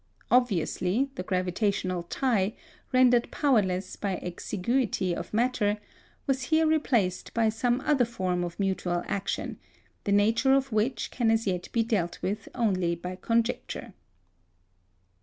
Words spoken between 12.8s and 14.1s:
by conjecture.